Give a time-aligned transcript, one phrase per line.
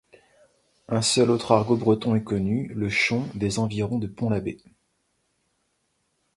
[0.87, 4.57] Un seul autre argot breton est connu, le chon des environs de Pont-l'Abbé.